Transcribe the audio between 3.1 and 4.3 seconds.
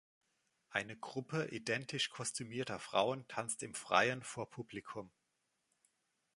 tanzt im Freien